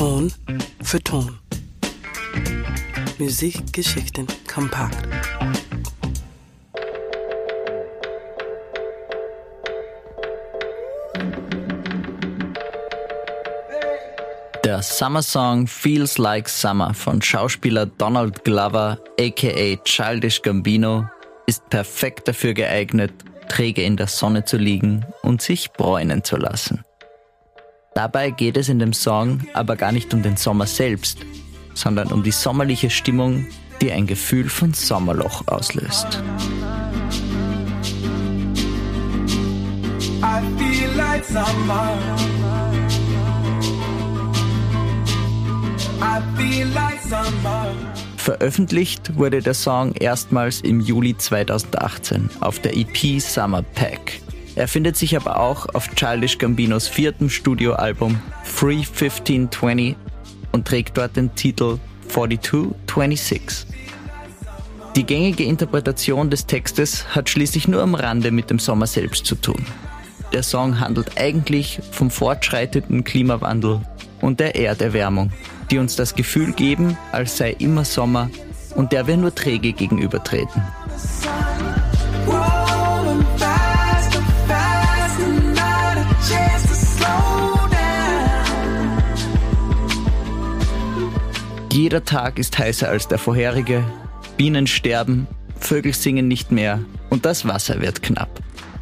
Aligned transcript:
Ton 0.00 0.32
für 0.82 0.98
Ton. 1.02 1.38
Musikgeschichten 3.18 4.26
kompakt. 4.50 4.96
Der 14.64 14.80
Summer 14.80 15.20
Song 15.20 15.66
Feels 15.66 16.16
Like 16.16 16.48
Summer 16.48 16.94
von 16.94 17.20
Schauspieler 17.20 17.84
Donald 17.84 18.42
Glover 18.42 18.98
aka 19.20 19.76
Childish 19.84 20.40
Gambino 20.40 21.04
ist 21.46 21.68
perfekt 21.68 22.26
dafür 22.26 22.54
geeignet, 22.54 23.12
träge 23.50 23.82
in 23.82 23.98
der 23.98 24.06
Sonne 24.06 24.46
zu 24.46 24.56
liegen 24.56 25.04
und 25.20 25.42
sich 25.42 25.70
bräunen 25.72 26.24
zu 26.24 26.38
lassen. 26.38 26.82
Dabei 27.94 28.30
geht 28.30 28.56
es 28.56 28.68
in 28.68 28.78
dem 28.78 28.92
Song 28.92 29.40
aber 29.52 29.74
gar 29.76 29.90
nicht 29.90 30.14
um 30.14 30.22
den 30.22 30.36
Sommer 30.36 30.66
selbst, 30.66 31.18
sondern 31.74 32.12
um 32.12 32.22
die 32.22 32.30
sommerliche 32.30 32.88
Stimmung, 32.88 33.46
die 33.80 33.90
ein 33.90 34.06
Gefühl 34.06 34.48
von 34.48 34.72
Sommerloch 34.72 35.48
auslöst. 35.48 36.22
I 40.22 40.42
feel 40.56 40.90
like 40.96 41.24
summer. 41.24 41.98
I 46.00 46.20
feel 46.36 46.68
like 46.68 47.00
summer. 47.02 47.74
Veröffentlicht 48.16 49.16
wurde 49.16 49.40
der 49.40 49.54
Song 49.54 49.94
erstmals 49.94 50.60
im 50.60 50.80
Juli 50.80 51.16
2018 51.16 52.30
auf 52.40 52.60
der 52.60 52.76
EP 52.76 53.20
Summer 53.20 53.62
Pack. 53.62 54.20
Er 54.56 54.68
findet 54.68 54.96
sich 54.96 55.16
aber 55.16 55.40
auch 55.40 55.66
auf 55.74 55.88
Childish 55.94 56.38
Gambinos 56.38 56.88
viertem 56.88 57.30
Studioalbum 57.30 58.20
Free 58.44 58.78
1520 58.78 59.96
und 60.52 60.66
trägt 60.66 60.98
dort 60.98 61.16
den 61.16 61.34
Titel 61.34 61.78
4226. 62.08 63.66
Die 64.96 65.04
gängige 65.04 65.44
Interpretation 65.44 66.30
des 66.30 66.46
Textes 66.46 67.14
hat 67.14 67.28
schließlich 67.28 67.68
nur 67.68 67.82
am 67.82 67.94
Rande 67.94 68.32
mit 68.32 68.50
dem 68.50 68.58
Sommer 68.58 68.86
selbst 68.86 69.24
zu 69.24 69.36
tun. 69.36 69.64
Der 70.32 70.42
Song 70.42 70.80
handelt 70.80 71.16
eigentlich 71.16 71.80
vom 71.92 72.10
fortschreitenden 72.10 73.04
Klimawandel 73.04 73.80
und 74.20 74.40
der 74.40 74.56
Erderwärmung 74.56 75.30
die 75.70 75.78
uns 75.78 75.96
das 75.96 76.14
Gefühl 76.14 76.52
geben, 76.52 76.96
als 77.12 77.36
sei 77.36 77.52
immer 77.58 77.84
Sommer 77.84 78.30
und 78.74 78.92
der 78.92 79.06
wir 79.06 79.16
nur 79.16 79.34
träge 79.34 79.72
gegenübertreten. 79.72 80.62
Jeder 91.80 92.04
Tag 92.04 92.38
ist 92.38 92.58
heißer 92.58 92.90
als 92.90 93.08
der 93.08 93.16
vorherige, 93.16 93.82
Bienen 94.36 94.66
sterben, 94.66 95.26
Vögel 95.58 95.94
singen 95.94 96.28
nicht 96.28 96.52
mehr 96.52 96.80
und 97.08 97.24
das 97.24 97.48
Wasser 97.48 97.80
wird 97.80 98.02
knapp. 98.02 98.28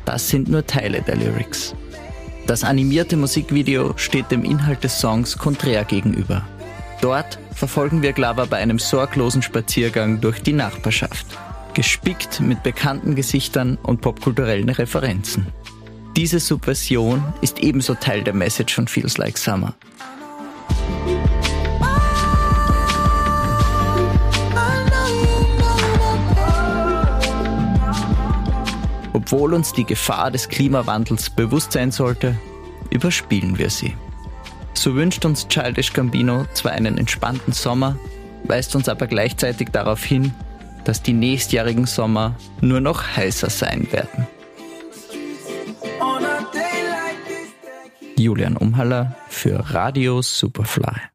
Das 0.04 0.28
sind 0.28 0.48
nur 0.48 0.66
Teile 0.66 1.00
der 1.02 1.14
Lyrics. 1.14 1.76
Das 2.48 2.64
animierte 2.64 3.16
Musikvideo 3.16 3.92
steht 3.98 4.32
dem 4.32 4.42
Inhalt 4.44 4.82
des 4.82 4.98
Songs 4.98 5.38
konträr 5.38 5.84
gegenüber. 5.84 6.44
Dort 7.00 7.38
verfolgen 7.54 8.02
wir 8.02 8.12
Glover 8.12 8.48
bei 8.48 8.56
einem 8.56 8.80
sorglosen 8.80 9.42
Spaziergang 9.42 10.20
durch 10.20 10.42
die 10.42 10.52
Nachbarschaft, 10.52 11.26
gespickt 11.74 12.40
mit 12.40 12.64
bekannten 12.64 13.14
Gesichtern 13.14 13.78
und 13.80 14.00
popkulturellen 14.00 14.70
Referenzen. 14.70 15.46
Diese 16.16 16.40
Subversion 16.40 17.22
ist 17.42 17.60
ebenso 17.60 17.94
Teil 17.94 18.24
der 18.24 18.34
Message 18.34 18.74
von 18.74 18.88
Feels 18.88 19.18
Like 19.18 19.38
Summer. 19.38 19.76
Obwohl 29.18 29.52
uns 29.52 29.72
die 29.72 29.84
Gefahr 29.84 30.30
des 30.30 30.48
Klimawandels 30.48 31.28
bewusst 31.28 31.72
sein 31.72 31.90
sollte, 31.90 32.36
überspielen 32.90 33.58
wir 33.58 33.68
sie. 33.68 33.96
So 34.74 34.94
wünscht 34.94 35.24
uns 35.24 35.48
Childish 35.48 35.92
Gambino 35.92 36.46
zwar 36.54 36.70
einen 36.70 36.98
entspannten 36.98 37.52
Sommer, 37.52 37.98
weist 38.44 38.76
uns 38.76 38.88
aber 38.88 39.08
gleichzeitig 39.08 39.70
darauf 39.72 40.04
hin, 40.04 40.32
dass 40.84 41.02
die 41.02 41.14
nächstjährigen 41.14 41.86
Sommer 41.86 42.36
nur 42.60 42.80
noch 42.80 43.16
heißer 43.16 43.50
sein 43.50 43.88
werden. 43.90 44.28
Julian 48.16 48.56
Umhaller 48.56 49.16
für 49.28 49.74
Radio 49.74 50.22
Superfly. 50.22 51.08